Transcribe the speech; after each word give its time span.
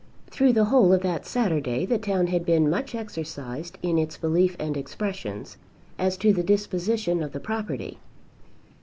Through 0.31 0.53
the 0.53 0.65
whole 0.65 0.93
of 0.93 1.01
that 1.03 1.27
Saturday 1.27 1.85
the 1.85 1.99
town 1.99 2.25
had 2.25 2.43
been 2.43 2.67
much 2.71 2.95
exercised 2.95 3.77
in 3.83 3.99
its 3.99 4.17
belief 4.17 4.55
and 4.59 4.75
expressions, 4.75 5.57
as 5.99 6.17
to 6.17 6.33
the 6.33 6.41
disposition 6.41 7.21
of 7.21 7.33
the 7.33 7.39
property. 7.39 7.99